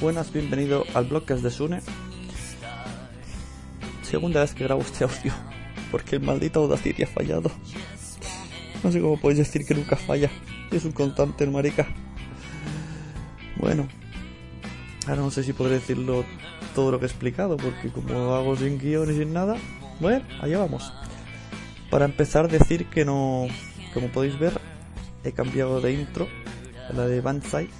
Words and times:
buenas, 0.00 0.32
bienvenido 0.32 0.84
al 0.94 1.06
Blogcast 1.06 1.42
de 1.42 1.50
Sune. 1.50 1.80
Segunda 4.02 4.40
vez 4.40 4.54
que 4.54 4.64
grabo 4.64 4.82
este 4.82 5.04
audio, 5.04 5.32
porque 5.90 6.16
el 6.16 6.22
maldito 6.22 6.60
Audacity 6.60 7.04
ha 7.04 7.06
fallado. 7.06 7.50
No 8.82 8.92
sé 8.92 9.00
cómo 9.00 9.18
podéis 9.18 9.38
decir 9.38 9.64
que 9.64 9.74
nunca 9.74 9.96
falla. 9.96 10.30
Es 10.70 10.84
un 10.84 10.92
constante 10.92 11.44
el 11.44 11.50
marica. 11.50 11.86
Bueno, 13.56 13.88
ahora 15.06 15.22
no 15.22 15.30
sé 15.30 15.42
si 15.42 15.52
podré 15.52 15.74
decirlo 15.74 16.24
todo 16.74 16.90
lo 16.90 16.98
que 16.98 17.06
he 17.06 17.08
explicado, 17.08 17.56
porque 17.56 17.88
como 17.88 18.34
hago 18.34 18.56
sin 18.56 18.78
guion 18.78 19.10
y 19.10 19.16
sin 19.16 19.32
nada, 19.32 19.56
bueno, 20.00 20.24
allá 20.40 20.58
vamos. 20.58 20.92
Para 21.90 22.04
empezar, 22.04 22.50
decir 22.50 22.86
que 22.86 23.04
no, 23.04 23.46
como 23.94 24.08
podéis 24.08 24.38
ver, 24.38 24.60
he 25.24 25.32
cambiado 25.32 25.80
de 25.80 25.94
intro 25.94 26.28
a 26.90 26.92
la 26.92 27.06
de 27.06 27.20
Banzai 27.20 27.70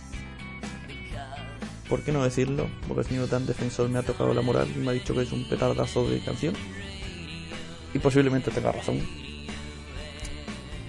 ¿Por 1.89 2.03
qué 2.03 2.13
no 2.13 2.25
decirlo? 2.25 2.69
Porque 2.89 3.03
el 3.03 3.07
señor 3.07 3.29
tan 3.29 3.47
defensor 3.47 3.89
me 3.89 3.99
ha 3.99 4.03
tocado 4.03 4.35
la 4.35 4.43
moral 4.43 4.69
y 4.75 4.79
me 4.79 4.91
ha 4.91 4.95
dicho 4.95 5.15
que 5.15 5.23
es 5.23 5.33
un 5.33 5.49
petardazo 5.49 6.09
de 6.09 6.21
canción. 6.21 6.55
Y 7.95 7.99
posiblemente 7.99 8.51
tenga 8.51 8.73
razón. 8.73 9.01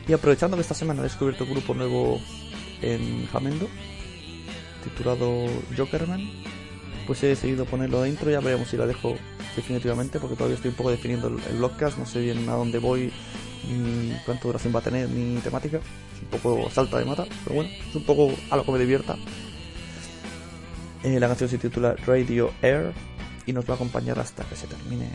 Y 0.08 0.14
aprovechando 0.14 0.58
que 0.58 0.62
esta 0.62 0.74
semana 0.74 1.02
he 1.02 1.04
descubierto 1.04 1.44
un 1.44 1.52
grupo 1.52 1.74
nuevo 1.74 2.20
en 2.82 3.28
Jamendo, 3.28 3.68
titulado 4.84 5.46
Jokerman, 5.76 6.30
pues 7.06 7.22
he 7.24 7.28
decidido 7.28 7.66
ponerlo 7.66 8.02
de 8.02 8.10
intro. 8.10 8.32
Ya 8.32 8.40
veremos 8.40 8.70
si 8.70 8.78
la 8.78 8.88
dejo 8.88 9.16
definitivamente, 9.56 10.20
porque 10.20 10.36
todavía 10.36 10.56
estoy 10.56 10.72
un 10.72 10.78
poco 10.78 10.92
definiendo 10.92 11.28
el, 11.28 11.40
el 11.50 11.60
no 11.60 12.06
sé 12.06 12.22
bien 12.22 12.48
a 12.50 12.54
dónde 12.54 12.80
voy, 12.80 13.12
ni 13.68 14.14
cuánta 14.26 14.44
duración 14.48 14.74
va 14.74 14.80
a 14.80 14.84
tener, 14.84 15.10
ni 15.10 15.40
temática. 15.42 15.78
Es 15.78 16.22
un 16.22 16.40
poco 16.40 16.70
salta 16.72 17.00
de 17.00 17.06
mata, 17.06 17.26
pero 17.44 17.56
bueno, 17.56 17.70
es 17.90 17.96
un 17.96 18.04
poco 18.04 18.34
a 18.50 18.56
lo 18.58 18.64
que 18.64 18.72
me 18.72 18.80
divierta. 18.80 19.18
Eh, 21.08 21.22
la 21.22 21.28
canción 21.30 21.50
se 21.50 21.58
titula 21.58 21.96
Radio 22.06 22.52
Air 22.62 22.92
y 23.46 23.54
nos 23.54 23.66
va 23.66 23.72
a 23.72 23.76
acompañar 23.76 24.20
hasta 24.20 24.44
que 24.44 24.58
se 24.58 24.68
termine 24.68 25.10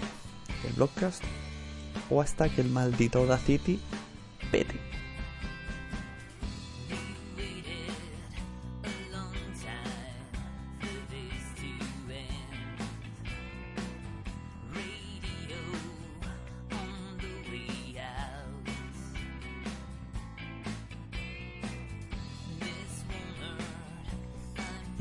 el 0.67 0.73
blogcast 0.73 1.23
o 2.09 2.23
hasta 2.23 2.48
que 2.48 2.62
el 2.62 2.71
maldito 2.71 3.19
Audacity 3.19 3.79
pete. 4.51 4.92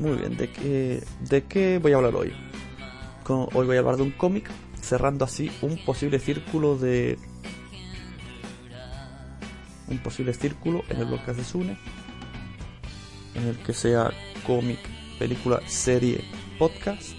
Muy 0.02 0.16
bien, 0.16 0.36
¿de 0.36 0.50
qué, 0.50 1.04
¿de 1.20 1.44
qué 1.44 1.78
voy 1.78 1.92
a 1.92 1.96
hablar 1.98 2.16
hoy? 2.16 2.32
hoy 3.28 3.66
voy 3.66 3.76
a 3.76 3.78
hablar 3.78 3.98
de 3.98 4.02
un 4.02 4.10
cómic, 4.10 4.50
cerrando 4.80 5.24
así 5.24 5.48
un 5.62 5.78
posible 5.84 6.18
círculo 6.18 6.76
de... 6.76 7.16
Un 9.86 9.98
posible 9.98 10.34
círculo 10.34 10.82
en 10.88 10.96
el 10.98 11.04
bloque 11.04 11.32
de 11.32 11.44
Sune, 11.44 11.78
en 13.36 13.46
el 13.46 13.56
que 13.58 13.72
sea 13.72 14.10
cómic, 14.44 14.80
película, 15.20 15.60
serie, 15.68 16.24
podcast. 16.58 17.12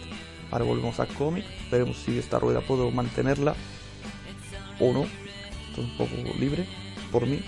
Ahora 0.51 0.65
volvemos 0.65 0.99
a 0.99 1.05
cómic, 1.05 1.45
veremos 1.71 1.95
si 1.99 2.19
esta 2.19 2.37
rueda 2.37 2.59
puedo 2.59 2.91
mantenerla 2.91 3.55
o 4.81 4.91
no. 4.91 5.05
Estoy 5.69 5.85
un 5.85 5.97
poco 5.97 6.37
libre 6.37 6.67
por 7.13 7.25
mí. 7.27 7.39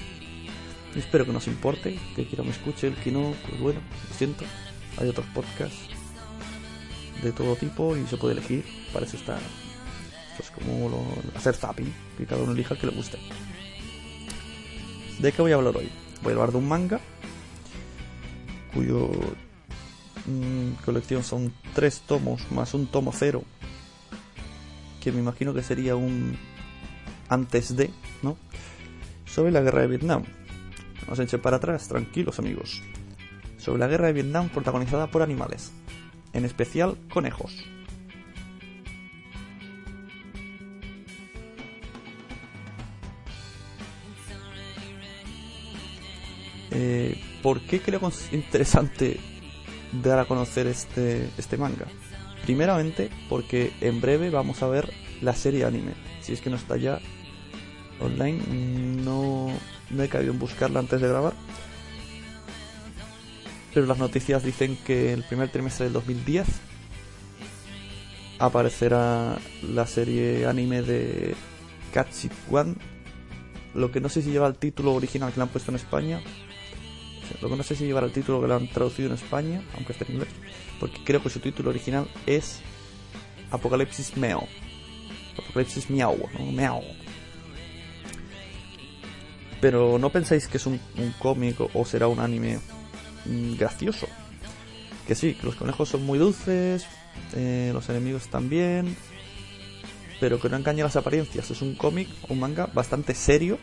Espero 0.96 1.26
que 1.26 1.34
nos 1.34 1.48
importe, 1.48 2.00
que 2.16 2.26
quiera 2.26 2.46
me 2.46 2.52
escuche, 2.52 2.88
el 2.88 2.96
que 2.96 3.12
no, 3.12 3.34
pues 3.50 3.60
bueno, 3.60 3.82
lo 4.08 4.16
siento 4.16 4.46
hay 4.98 5.10
otros 5.10 5.26
podcasts 5.34 5.90
de 7.22 7.32
todo 7.32 7.56
tipo 7.56 7.96
y 7.98 8.06
se 8.08 8.18
puede 8.18 8.34
elegir. 8.34 8.66
Parece 8.94 9.18
estar 9.18 9.40
pues 10.38 10.52
como 10.52 10.90
lo, 10.90 11.38
hacer 11.38 11.56
zapping, 11.56 11.92
que 12.18 12.26
cada 12.26 12.44
uno 12.44 12.52
elija 12.52 12.74
el 12.74 12.80
que 12.80 12.88
le 12.88 12.94
guste. 12.94 13.18
¿De 15.20 15.32
qué 15.32 15.42
voy 15.42 15.52
a 15.52 15.56
hablar 15.56 15.78
hoy? 15.78 15.90
Voy 16.22 16.32
a 16.32 16.36
hablar 16.36 16.52
de 16.52 16.58
un 16.58 16.68
manga 16.68 17.00
cuyo 18.74 19.10
mm, 20.26 20.84
colección 20.84 21.24
son 21.24 21.54
tres 21.74 22.02
tomos 22.06 22.52
más 22.52 22.74
un 22.74 22.88
tomo 22.88 23.14
cero 23.14 23.44
que 25.02 25.14
me 25.14 25.20
imagino 25.20 25.54
que 25.54 25.64
sería 25.64 25.96
un 25.96 26.38
antes 27.30 27.76
de, 27.76 27.92
¿no? 28.22 28.38
Sobre 29.26 29.52
la 29.52 29.62
guerra 29.62 29.82
de 29.82 29.88
Vietnam. 29.88 30.24
Vamos 31.04 31.20
a 31.20 31.24
echar 31.24 31.42
para 31.42 31.58
atrás, 31.58 31.88
tranquilos 31.88 32.40
amigos 32.40 32.82
sobre 33.66 33.80
la 33.80 33.88
guerra 33.88 34.08
de 34.08 34.14
Vietnam 34.14 34.50
protagonizada 34.50 35.08
por 35.08 35.24
animales, 35.24 35.72
en 36.34 36.46
especial 36.46 36.98
conejos. 37.12 37.66
Eh, 46.70 47.20
¿Por 47.42 47.62
qué 47.62 47.82
creo 47.82 48.02
interesante 48.32 49.20
dar 50.04 50.20
a 50.20 50.26
conocer 50.26 50.68
este, 50.68 51.28
este 51.36 51.58
manga? 51.58 51.88
Primeramente 52.44 53.10
porque 53.30 53.74
en 53.82 54.00
breve 54.00 54.30
vamos 54.30 54.62
a 54.62 54.68
ver 54.68 54.94
la 55.22 55.34
serie 55.34 55.66
anime. 55.66 55.94
Si 56.22 56.34
es 56.34 56.42
que 56.42 56.52
no 56.52 56.58
está 56.58 56.78
ya 56.78 57.00
online, 58.00 58.44
no, 59.04 59.48
no 59.90 60.04
he 60.04 60.10
caído 60.10 60.34
en 60.34 60.38
buscarla 60.38 60.82
antes 60.82 61.02
de 61.02 61.08
grabar 61.08 61.34
pero 63.76 63.88
las 63.88 63.98
noticias 63.98 64.42
dicen 64.42 64.78
que 64.86 65.12
el 65.12 65.24
primer 65.24 65.50
trimestre 65.50 65.84
del 65.84 65.94
2010 65.94 66.48
aparecerá 68.40 69.38
la 69.64 69.86
serie 69.86 70.46
anime 70.46 70.82
de 70.82 71.36
Catchy 71.94 72.30
One. 72.50 72.76
Lo 73.74 73.92
que 73.92 74.00
no 74.00 74.08
sé 74.08 74.22
si 74.22 74.32
lleva 74.32 74.48
el 74.48 74.56
título 74.56 74.94
original 74.94 75.34
que 75.34 75.40
le 75.40 75.44
han 75.44 75.50
puesto 75.50 75.72
en 75.72 75.76
España. 75.76 76.22
Lo 77.42 77.50
que 77.50 77.58
no 77.58 77.64
sé 77.64 77.76
si 77.76 77.86
lleva 77.86 78.00
el 78.00 78.14
título 78.14 78.40
que 78.40 78.48
le 78.48 78.54
han 78.54 78.70
traducido 78.70 79.10
en 79.10 79.16
España, 79.16 79.62
aunque 79.76 79.92
esté 79.92 80.06
en 80.06 80.14
inglés. 80.14 80.30
Porque 80.80 81.04
creo 81.04 81.22
que 81.22 81.30
su 81.30 81.42
título 81.42 81.70
original 81.70 82.08
es 82.26 82.62
Apocalipsis 83.52 84.16
Meo. 84.16 84.48
Apocalipsis 85.38 85.90
Miau, 85.90 86.18
¿no? 86.40 86.50
Meow. 86.50 86.82
Pero 89.60 90.00
no 90.00 90.10
pensáis 90.12 90.48
que 90.48 90.56
es 90.56 90.66
un, 90.66 90.80
un 90.98 91.12
cómic 91.20 91.58
o 91.60 91.84
será 91.84 92.08
un 92.08 92.22
anime 92.22 92.60
gracioso. 93.58 94.08
Que 95.08 95.16
sí, 95.16 95.36
que 95.36 95.46
los 95.46 95.56
conejos 95.56 95.90
son 95.90 96.04
muy 96.04 96.18
dulces, 96.18 96.86
eh, 97.36 97.72
los 97.74 97.88
enemigos 97.90 98.28
también, 98.28 98.96
pero 100.20 100.40
que 100.40 100.50
no 100.50 100.58
engaña 100.58 100.84
las 100.84 100.96
apariencias. 100.96 101.52
Es 101.52 101.62
un 101.62 101.76
cómic, 101.76 102.10
un 102.30 102.40
manga 102.40 102.68
bastante 102.68 103.14
serio. 103.14 103.58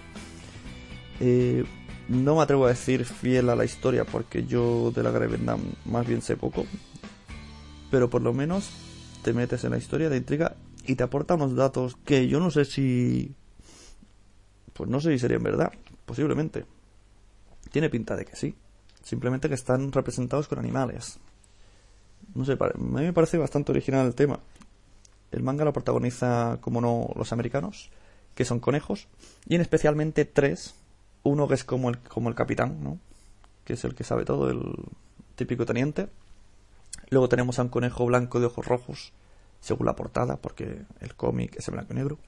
Eh, 1.20 1.64
no 2.08 2.36
me 2.36 2.42
atrevo 2.42 2.66
a 2.66 2.70
decir 2.70 3.04
fiel 3.04 3.48
a 3.48 3.56
la 3.56 3.64
historia 3.64 4.04
porque 4.04 4.44
yo 4.44 4.90
de 4.94 5.02
la 5.02 5.10
guerra 5.10 5.56
más 5.84 6.06
bien 6.06 6.22
sé 6.22 6.36
poco. 6.36 6.66
Pero 7.90 8.10
por 8.10 8.22
lo 8.22 8.32
menos 8.32 8.70
te 9.22 9.32
metes 9.32 9.64
en 9.64 9.70
la 9.70 9.78
historia 9.78 10.08
de 10.08 10.16
intriga 10.16 10.56
y 10.86 10.96
te 10.96 11.04
aporta 11.04 11.34
unos 11.34 11.54
datos 11.54 11.96
que 12.04 12.28
yo 12.28 12.40
no 12.40 12.50
sé 12.50 12.64
si... 12.64 13.34
Pues 14.72 14.88
no 14.88 15.00
sé 15.00 15.12
si 15.12 15.18
serían 15.18 15.42
verdad, 15.42 15.70
posiblemente. 16.06 16.64
Tiene 17.70 17.90
pinta 17.90 18.16
de 18.16 18.24
que 18.24 18.36
sí. 18.36 18.54
Simplemente 19.02 19.48
que 19.48 19.54
están 19.54 19.92
representados 19.92 20.48
con 20.48 20.58
animales. 20.58 21.18
No 22.34 22.44
sé, 22.44 22.52
a 22.52 22.78
mí 22.78 23.02
me 23.02 23.12
parece 23.12 23.36
bastante 23.36 23.72
original 23.72 24.06
el 24.06 24.14
tema. 24.14 24.40
El 25.30 25.42
manga 25.42 25.64
lo 25.64 25.72
protagoniza, 25.72 26.58
como 26.60 26.80
no, 26.80 27.10
los 27.16 27.32
americanos, 27.32 27.90
que 28.34 28.44
son 28.44 28.60
conejos, 28.60 29.08
y 29.46 29.54
en 29.54 29.60
especialmente 29.60 30.24
tres. 30.24 30.74
Uno 31.24 31.46
que 31.46 31.54
es 31.54 31.64
como 31.64 31.88
el, 31.88 31.98
como 31.98 32.28
el 32.28 32.34
capitán, 32.34 32.82
¿no? 32.82 32.98
Que 33.64 33.74
es 33.74 33.84
el 33.84 33.94
que 33.94 34.02
sabe 34.02 34.24
todo, 34.24 34.50
el 34.50 34.74
típico 35.36 35.64
teniente. 35.64 36.08
Luego 37.10 37.28
tenemos 37.28 37.58
a 37.58 37.62
un 37.62 37.68
conejo 37.68 38.06
blanco 38.06 38.40
de 38.40 38.46
ojos 38.46 38.66
rojos, 38.66 39.12
según 39.60 39.86
la 39.86 39.94
portada, 39.94 40.36
porque 40.36 40.82
el 41.00 41.14
cómic 41.14 41.56
es 41.56 41.68
en 41.68 41.74
blanco 41.74 41.92
y 41.92 41.96
negro. 41.96 42.18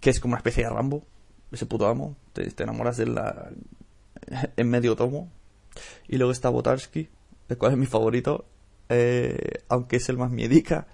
Que 0.00 0.10
es 0.10 0.20
como 0.20 0.32
una 0.32 0.38
especie 0.38 0.64
de 0.64 0.70
Rambo, 0.70 1.02
ese 1.50 1.66
puto 1.66 1.86
amo. 1.86 2.16
Te, 2.32 2.48
te 2.50 2.62
enamoras 2.62 2.96
de 2.96 3.06
la. 3.06 3.50
en 4.56 4.70
medio 4.70 4.94
tomo, 4.94 5.28
y 6.08 6.16
luego 6.16 6.32
está 6.32 6.48
Botarsky, 6.48 7.08
el 7.48 7.58
cual 7.58 7.72
es 7.72 7.78
mi 7.78 7.86
favorito, 7.86 8.46
eh, 8.88 9.62
aunque 9.68 9.96
es 9.96 10.08
el 10.08 10.18
más 10.18 10.30
miedica, 10.30 10.86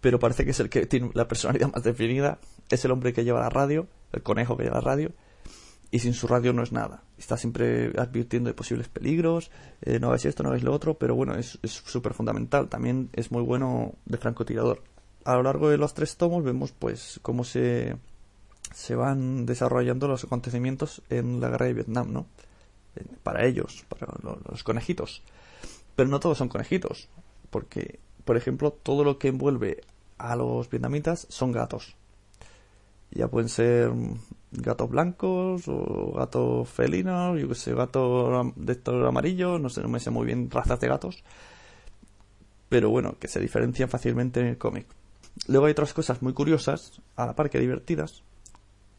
pero 0.00 0.18
parece 0.18 0.44
que 0.44 0.50
es 0.50 0.60
el 0.60 0.68
que 0.68 0.86
tiene 0.86 1.10
la 1.14 1.28
personalidad 1.28 1.72
más 1.72 1.82
definida. 1.82 2.38
Es 2.70 2.84
el 2.84 2.90
hombre 2.90 3.12
que 3.12 3.24
lleva 3.24 3.40
la 3.40 3.50
radio, 3.50 3.86
el 4.12 4.22
conejo 4.22 4.56
que 4.56 4.64
lleva 4.64 4.76
la 4.76 4.82
radio, 4.82 5.12
y 5.90 5.98
sin 5.98 6.14
su 6.14 6.26
radio 6.26 6.52
no 6.52 6.62
es 6.62 6.72
nada. 6.72 7.04
Está 7.18 7.36
siempre 7.36 7.92
advirtiendo 7.98 8.48
de 8.48 8.54
posibles 8.54 8.88
peligros, 8.88 9.50
eh, 9.82 10.00
no 10.00 10.08
hagáis 10.08 10.24
esto, 10.24 10.42
no 10.42 10.48
hagáis 10.48 10.64
lo 10.64 10.72
otro, 10.72 10.94
pero 10.94 11.14
bueno, 11.14 11.36
es 11.36 11.58
súper 11.62 12.14
fundamental. 12.14 12.68
También 12.68 13.10
es 13.12 13.30
muy 13.30 13.42
bueno 13.42 13.94
de 14.06 14.18
francotirador. 14.18 14.82
A 15.24 15.36
lo 15.36 15.42
largo 15.44 15.68
de 15.68 15.78
los 15.78 15.94
tres 15.94 16.16
tomos 16.16 16.42
vemos 16.42 16.72
pues 16.72 17.20
cómo 17.22 17.44
se, 17.44 17.96
se 18.74 18.94
van 18.94 19.46
desarrollando 19.46 20.08
los 20.08 20.24
acontecimientos 20.24 21.02
en 21.10 21.40
la 21.40 21.48
guerra 21.48 21.66
de 21.66 21.74
Vietnam, 21.74 22.12
¿no? 22.12 22.26
Para 23.22 23.44
ellos, 23.46 23.84
para 23.88 24.06
los 24.22 24.62
conejitos. 24.64 25.22
Pero 25.96 26.08
no 26.08 26.20
todos 26.20 26.38
son 26.38 26.48
conejitos. 26.48 27.08
porque, 27.50 28.00
por 28.24 28.36
ejemplo, 28.36 28.72
todo 28.72 29.04
lo 29.04 29.18
que 29.18 29.28
envuelve 29.28 29.82
a 30.16 30.36
los 30.36 30.70
vietnamitas 30.70 31.26
son 31.28 31.52
gatos. 31.52 31.96
Ya 33.10 33.28
pueden 33.28 33.50
ser 33.50 33.92
gatos 34.52 34.88
blancos 34.88 35.68
o 35.68 36.12
gatos 36.16 36.68
felinos, 36.68 37.38
yo 37.38 37.48
que 37.48 37.54
sé, 37.54 37.74
gatos 37.74 38.52
de 38.56 38.72
estos 38.72 39.06
amarillos, 39.06 39.60
no 39.60 39.68
sé, 39.68 39.82
no 39.82 39.88
me 39.88 40.00
sé 40.00 40.10
muy 40.10 40.26
bien 40.26 40.50
razas 40.50 40.80
de 40.80 40.88
gatos. 40.88 41.24
Pero 42.70 42.88
bueno, 42.88 43.16
que 43.18 43.28
se 43.28 43.40
diferencian 43.40 43.90
fácilmente 43.90 44.40
en 44.40 44.46
el 44.46 44.58
cómic. 44.58 44.86
Luego 45.46 45.66
hay 45.66 45.72
otras 45.72 45.92
cosas 45.92 46.22
muy 46.22 46.32
curiosas, 46.32 47.00
a 47.16 47.26
la 47.26 47.34
par 47.34 47.50
que 47.50 47.58
divertidas, 47.58 48.22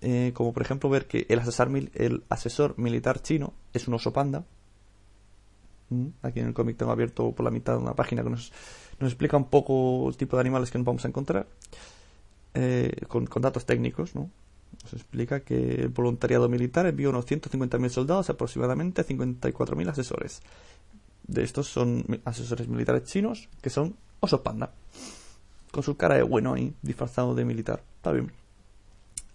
eh, 0.04 0.32
como 0.34 0.54
por 0.54 0.62
ejemplo 0.62 0.90
ver 0.90 1.08
que 1.08 1.26
el 1.30 1.40
asesor, 1.40 1.72
el 1.94 2.24
asesor 2.30 2.78
militar 2.78 3.22
chino 3.22 3.54
es 3.74 3.88
un 3.88 3.94
oso 3.96 4.12
panda. 4.12 4.44
Mm, 5.90 6.08
aquí 6.22 6.40
en 6.40 6.48
el 6.48 6.54
cómic 6.54 6.78
tengo 6.78 6.92
abierto 6.92 7.32
por 7.32 7.44
la 7.44 7.52
mitad 7.52 7.78
una 7.78 7.96
página 7.96 8.24
que 8.24 8.30
nos, 8.30 8.52
nos 9.00 9.10
explica 9.10 9.38
un 9.38 9.46
poco 9.46 10.10
el 10.10 10.18
tipo 10.18 10.36
de 10.36 10.42
animales 10.42 10.72
que 10.72 10.78
nos 10.78 10.86
vamos 10.86 11.06
a 11.06 11.08
encontrar. 11.08 11.48
Eh, 12.56 12.92
con, 13.08 13.26
datos 13.42 13.66
técnicos, 13.66 14.14
¿no? 14.14 14.30
Nos 14.84 14.94
explica 14.94 15.40
que 15.40 15.76
el 15.76 15.90
voluntariado 15.90 16.50
militar 16.50 16.86
envió 16.86 17.10
unos 17.10 17.26
150.000 17.26 17.90
soldados, 17.90 18.30
aproximadamente 18.30 19.06
54.000 19.06 19.90
asesores. 19.90 20.42
De 21.26 21.44
estos 21.44 21.68
son 21.68 22.06
asesores 22.26 22.68
militares 22.68 23.06
chinos, 23.06 23.50
que 23.62 23.70
son 23.70 23.96
osos 24.20 24.42
panda. 24.42 24.72
Con 25.72 25.82
su 25.82 25.96
cara 25.96 26.16
de 26.16 26.24
bueno 26.24 26.54
ahí, 26.54 26.76
disfrazado 26.82 27.34
de 27.34 27.46
militar. 27.46 27.82
Está 27.98 28.12
bien. 28.12 28.43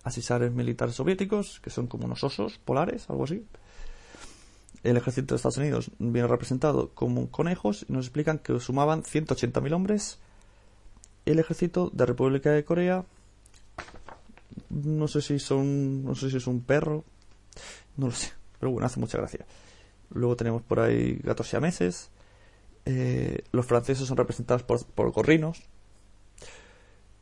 Asesores 0.09 0.53
militares 0.53 0.95
soviéticos, 0.95 1.61
que 1.61 1.71
son 1.71 1.87
como 1.87 2.07
unos 2.07 2.25
osos 2.25 2.59
polares, 2.59 3.09
algo 3.11 3.25
así. 3.25 3.45
El 4.83 4.97
ejército 4.97 5.35
de 5.35 5.37
Estados 5.37 5.59
Unidos 5.59 5.91
viene 5.99 6.27
representado 6.29 6.91
como 6.95 7.31
conejos 7.31 7.85
y 7.89 7.93
nos 7.93 8.07
explican 8.07 8.39
que 8.39 8.59
sumaban 8.61 9.03
180.000 9.03 9.73
hombres. 9.75 10.19
El 11.27 11.39
ejército 11.39 11.91
de 11.93 12.07
República 12.07 12.51
de 12.51 12.65
Corea 12.65 13.05
no 14.71 15.09
sé 15.09 15.21
si 15.21 15.39
son 15.39 16.05
no 16.05 16.15
sé 16.15 16.31
si 16.31 16.37
es 16.37 16.47
un 16.47 16.61
perro 16.61 17.05
no 17.97 18.07
lo 18.07 18.13
sé 18.13 18.33
pero 18.59 18.73
bueno 18.73 18.87
hace 18.87 19.01
mucha 19.01 19.19
gracia. 19.19 19.47
Luego 20.11 20.37
tenemos 20.37 20.63
por 20.63 20.81
ahí 20.81 21.19
gatos 21.23 21.49
siameses. 21.49 22.11
Eh, 22.85 23.43
los 23.53 23.67
franceses 23.67 24.07
son 24.07 24.17
representados 24.17 24.63
por, 24.63 24.85
por 24.87 25.11
gorrinos. 25.13 25.63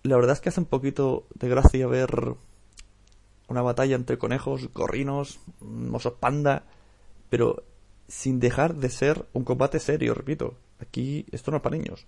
La 0.02 0.16
verdad 0.16 0.34
es 0.34 0.40
que 0.40 0.50
hace 0.50 0.60
un 0.60 0.66
poquito 0.66 1.26
de 1.34 1.48
gracia 1.48 1.86
ver 1.86 2.36
una 3.48 3.62
batalla 3.62 3.96
entre 3.96 4.19
conejos 4.19 4.72
gorrinos 4.72 5.40
osos 5.93 6.14
panda 6.14 6.64
pero 7.28 7.62
sin 8.08 8.40
dejar 8.40 8.75
de 8.75 8.88
ser 8.88 9.26
un 9.32 9.44
combate 9.44 9.81
serio 9.81 10.14
repito 10.14 10.54
aquí 10.81 11.26
esto 11.32 11.50
no 11.50 11.58
es 11.58 11.62
para 11.62 11.76
niños 11.76 12.06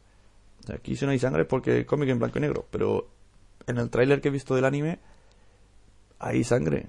Aquí 0.73 0.97
sí 0.97 1.05
no 1.05 1.13
hay 1.13 1.19
sangre 1.19 1.45
porque 1.45 1.87
cómic 1.87 2.11
en 2.11 2.19
blanco 2.19 2.39
y 2.39 2.43
negro, 2.43 2.67
pero 2.71 3.09
en 3.67 3.79
el 3.79 3.91
tráiler 3.91 4.21
que 4.21 4.29
he 4.29 4.31
visto 4.31 4.55
del 4.55 4.65
anime 4.65 4.99
hay 6.19 6.45
sangre 6.45 6.89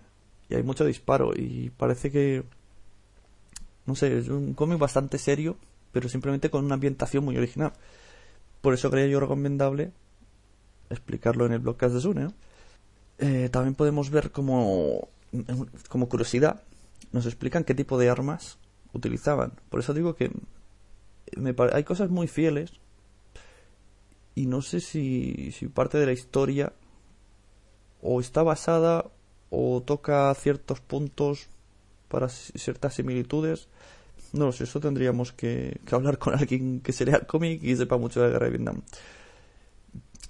y 0.49 0.55
hay 0.55 0.63
mucho 0.63 0.85
disparo 0.85 1.33
y 1.35 1.69
parece 1.69 2.11
que 2.11 2.43
no 3.85 3.95
sé, 3.95 4.17
es 4.17 4.27
un 4.27 4.53
cómic 4.53 4.77
bastante 4.77 5.17
serio, 5.17 5.57
pero 5.91 6.09
simplemente 6.09 6.49
con 6.49 6.63
una 6.65 6.75
ambientación 6.75 7.25
muy 7.25 7.37
original. 7.37 7.73
Por 8.61 8.73
eso 8.73 8.91
creía 8.91 9.07
yo 9.07 9.19
recomendable 9.19 9.91
explicarlo 10.89 11.45
en 11.45 11.53
el 11.53 11.59
blogcast 11.59 11.95
de 11.95 12.01
Sune. 12.01 12.27
Eh, 13.19 13.49
también 13.51 13.75
podemos 13.75 14.09
ver 14.09 14.31
como, 14.31 15.09
como 15.89 16.09
curiosidad, 16.09 16.63
nos 17.11 17.25
explican 17.25 17.63
qué 17.63 17.75
tipo 17.75 17.97
de 17.97 18.09
armas 18.09 18.57
utilizaban. 18.93 19.53
Por 19.69 19.81
eso 19.81 19.93
digo 19.93 20.15
que 20.15 20.31
me 21.35 21.53
hay 21.73 21.83
cosas 21.83 22.09
muy 22.09 22.27
fieles 22.27 22.71
y 24.35 24.45
no 24.45 24.61
sé 24.61 24.79
si, 24.79 25.51
si 25.51 25.67
parte 25.67 25.97
de 25.97 26.05
la 26.05 26.13
historia 26.13 26.73
o 28.01 28.19
está 28.21 28.43
basada 28.43 29.05
o 29.49 29.81
toca 29.85 30.33
ciertos 30.35 30.79
puntos 30.79 31.49
para 32.07 32.29
ciertas 32.29 32.95
similitudes. 32.95 33.67
No 34.33 34.45
lo 34.45 34.51
sé, 34.51 34.65
eso 34.65 34.79
tendríamos 34.79 35.33
que, 35.33 35.79
hablar 35.91 36.17
con 36.17 36.35
alguien 36.35 36.81
que 36.81 36.93
se 36.93 37.05
lea 37.05 37.17
el 37.17 37.25
cómic 37.25 37.63
y 37.63 37.75
sepa 37.75 37.97
mucho 37.97 38.21
de 38.21 38.27
la 38.27 38.33
guerra 38.33 38.45
de 38.45 38.51
Vietnam. 38.51 38.81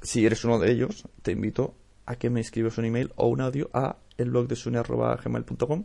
Si 0.01 0.25
eres 0.25 0.43
uno 0.45 0.59
de 0.59 0.71
ellos, 0.71 1.03
te 1.21 1.31
invito 1.31 1.75
a 2.09 2.15
que 2.15 2.31
me 2.31 2.41
escribas 2.41 2.77
un 2.79 2.85
email 2.85 3.13
o 3.15 3.27
un 3.27 3.39
audio 3.39 3.69
a 3.71 3.97
el 4.17 4.31
blog 4.31 4.47
de 4.47 4.55
sune.gmail.com 4.55 5.83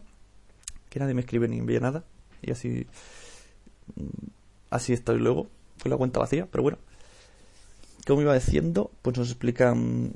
que 0.89 0.99
nadie 0.99 1.13
me 1.13 1.21
escribe 1.21 1.49
ni 1.49 1.59
envía 1.59 1.81
nada 1.81 2.03
y 2.41 2.51
así 2.51 2.87
así 4.71 4.95
estoy 4.95 5.19
luego 5.19 5.49
con 5.83 5.91
la 5.91 5.97
cuenta 5.97 6.21
vacía, 6.21 6.49
pero 6.51 6.63
bueno. 6.63 6.79
Como 8.07 8.23
iba 8.23 8.35
diciendo, 8.35 8.91
pues 9.03 9.19
nos 9.19 9.29
explican, 9.29 10.13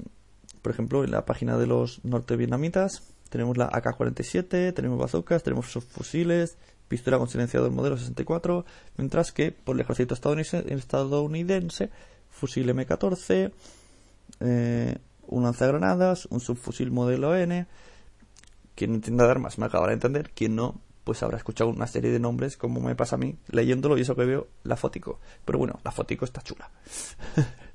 por 0.63 0.73
ejemplo, 0.73 1.05
en 1.05 1.11
la 1.11 1.25
página 1.25 1.57
de 1.59 1.67
los 1.67 2.05
norte-vietnamitas, 2.05 3.03
tenemos 3.29 3.57
la 3.57 3.67
AK-47, 3.67 4.75
tenemos 4.75 4.99
bazookas, 4.99 5.43
tenemos 5.43 5.67
fusiles, 5.67 6.57
pistola 6.89 7.19
con 7.19 7.29
silenciador 7.29 7.71
modelo 7.71 7.97
64, 7.97 8.65
mientras 8.97 9.33
que 9.33 9.53
por 9.53 9.77
el 9.77 9.83
ejército 9.83 10.15
estadounidense, 10.15 11.91
fusil 12.31 12.69
M14, 12.69 13.53
eh, 14.41 14.99
un 15.29 15.45
lanzagranadas, 15.45 16.27
un 16.27 16.41
subfusil 16.41 16.91
modelo 16.91 17.37
N. 17.37 17.67
Quien 18.75 18.95
entienda 18.95 19.25
de 19.25 19.31
armas 19.31 19.59
me 19.59 19.67
acabará 19.67 19.91
de 19.91 19.95
entender, 19.95 20.31
quien 20.31 20.57
no, 20.57 20.81
pues 21.05 21.23
habrá 21.23 21.39
escuchado 21.39 21.71
una 21.71 21.87
serie 21.87 22.11
de 22.11 22.21
nombres 22.21 22.57
como 22.57 22.81
me 22.81 22.95
pasa 22.95 23.17
a 23.17 23.19
mí 23.19 23.37
leyéndolo 23.49 23.99
y 23.99 24.03
eso 24.03 24.15
que 24.15 24.25
veo 24.25 24.49
la 24.63 24.77
fotico. 24.77 25.21
Pero 25.45 25.59
bueno, 25.59 25.81
la 25.85 25.91
fotico 25.91 26.25
está 26.25 26.43
chula. 26.43 26.71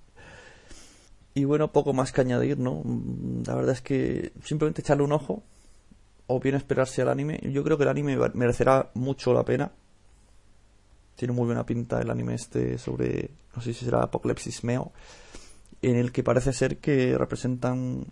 Y 1.35 1.45
bueno, 1.45 1.71
poco 1.71 1.93
más 1.93 2.11
que 2.11 2.21
añadir, 2.21 2.59
¿no? 2.59 2.83
La 3.45 3.55
verdad 3.55 3.71
es 3.71 3.81
que 3.81 4.33
simplemente 4.43 4.81
echarle 4.81 5.03
un 5.03 5.13
ojo 5.13 5.43
o 6.27 6.39
bien 6.39 6.55
esperarse 6.55 7.01
al 7.01 7.09
anime. 7.09 7.39
Yo 7.51 7.63
creo 7.63 7.77
que 7.77 7.83
el 7.83 7.89
anime 7.89 8.17
merecerá 8.33 8.91
mucho 8.93 9.33
la 9.33 9.43
pena. 9.43 9.71
Tiene 11.15 11.33
muy 11.33 11.45
buena 11.45 11.65
pinta 11.65 12.01
el 12.01 12.09
anime 12.09 12.35
este 12.35 12.77
sobre, 12.77 13.31
no 13.55 13.61
sé 13.61 13.73
si 13.73 13.85
será 13.85 14.03
Apocalipsis 14.03 14.63
Meo, 14.63 14.91
en 15.83 15.95
el 15.95 16.11
que 16.11 16.23
parece 16.23 16.53
ser 16.53 16.77
que 16.77 17.17
representan, 17.17 18.05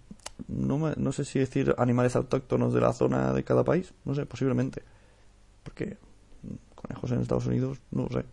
no, 0.48 0.94
no 0.96 1.12
sé 1.12 1.26
si 1.26 1.40
decir 1.40 1.74
animales 1.78 2.16
autóctonos 2.16 2.74
de 2.74 2.82
la 2.82 2.94
zona 2.94 3.34
de 3.34 3.44
cada 3.44 3.64
país, 3.64 3.94
no 4.06 4.14
sé, 4.14 4.26
posiblemente. 4.26 4.84
Porque 5.64 5.98
conejos 6.76 7.12
en 7.12 7.22
Estados 7.22 7.48
Unidos, 7.48 7.80
no 7.92 8.08
sé. 8.10 8.24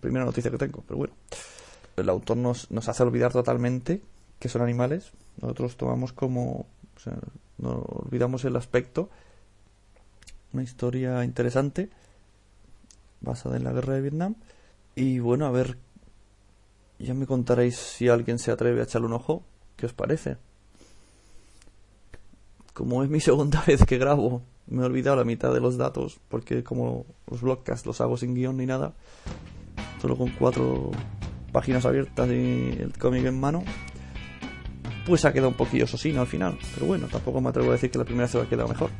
Primera 0.00 0.24
noticia 0.24 0.50
que 0.50 0.58
tengo, 0.58 0.82
pero 0.86 0.98
bueno 0.98 1.14
el 1.96 2.08
autor 2.08 2.36
nos, 2.36 2.70
nos 2.70 2.88
hace 2.88 3.02
olvidar 3.02 3.32
totalmente 3.32 4.02
que 4.38 4.48
son 4.48 4.62
animales. 4.62 5.12
Nosotros 5.40 5.76
tomamos 5.76 6.12
como. 6.12 6.66
O 6.96 7.00
sea, 7.00 7.16
no 7.58 7.80
olvidamos 7.80 8.44
el 8.44 8.56
aspecto. 8.56 9.08
Una 10.52 10.62
historia 10.62 11.24
interesante 11.24 11.90
basada 13.20 13.56
en 13.56 13.64
la 13.64 13.72
guerra 13.72 13.94
de 13.94 14.00
Vietnam. 14.00 14.34
Y 14.94 15.18
bueno, 15.18 15.46
a 15.46 15.50
ver. 15.50 15.78
Ya 17.02 17.14
me 17.14 17.26
contaréis 17.26 17.76
si 17.76 18.08
alguien 18.08 18.38
se 18.38 18.52
atreve 18.52 18.80
a 18.80 18.84
echarle 18.84 19.08
un 19.08 19.14
ojo. 19.14 19.42
¿Qué 19.76 19.86
os 19.86 19.92
parece? 19.92 20.36
Como 22.72 23.02
es 23.02 23.10
mi 23.10 23.18
segunda 23.18 23.62
vez 23.66 23.84
que 23.84 23.98
grabo, 23.98 24.42
me 24.68 24.82
he 24.82 24.86
olvidado 24.86 25.16
la 25.16 25.24
mitad 25.24 25.52
de 25.52 25.60
los 25.60 25.76
datos. 25.76 26.20
Porque 26.28 26.62
como 26.62 27.06
los 27.28 27.40
blogcasts 27.40 27.86
los 27.86 28.00
hago 28.00 28.16
sin 28.16 28.34
guion 28.34 28.56
ni 28.56 28.66
nada. 28.66 28.94
Solo 30.00 30.16
con 30.16 30.30
cuatro 30.30 30.92
páginas 31.50 31.84
abiertas 31.84 32.28
y 32.30 32.76
el 32.80 32.96
cómic 32.96 33.24
en 33.24 33.38
mano, 33.38 33.64
pues 35.04 35.24
ha 35.24 35.32
quedado 35.32 35.48
un 35.48 35.56
poquillo 35.56 35.88
sosino 35.88 36.20
al 36.20 36.28
final. 36.28 36.56
Pero 36.74 36.86
bueno, 36.86 37.08
tampoco 37.10 37.40
me 37.40 37.48
atrevo 37.48 37.70
a 37.70 37.72
decir 37.72 37.90
que 37.90 37.98
la 37.98 38.04
primera 38.04 38.28
se 38.28 38.38
va 38.38 38.44
a 38.44 38.48
quedado 38.48 38.68
mejor. 38.68 38.90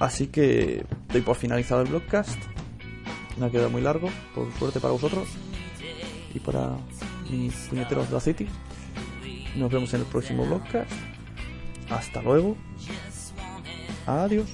Así 0.00 0.26
que 0.26 0.84
doy 1.12 1.22
por 1.22 1.36
finalizado 1.36 1.82
el 1.82 1.88
blogcast. 1.88 2.40
No 3.38 3.46
ha 3.46 3.50
quedado 3.50 3.70
muy 3.70 3.80
largo, 3.80 4.08
por 4.34 4.52
suerte 4.54 4.80
para 4.80 4.92
vosotros 4.92 5.28
y 6.34 6.38
para 6.38 6.76
mis 7.30 7.54
puñeteros 7.68 8.08
de 8.08 8.14
la 8.14 8.20
City. 8.20 8.46
Nos 9.56 9.70
vemos 9.70 9.92
en 9.94 10.00
el 10.00 10.06
próximo 10.06 10.44
blogcast. 10.46 10.90
Hasta 11.90 12.22
luego. 12.22 12.56
Adiós. 14.06 14.48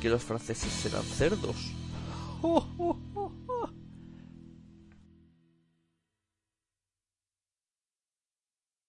Qué 0.00 0.08
los 0.08 0.24
franceses 0.24 0.72
serán 0.72 1.04
cerdos? 1.04 1.79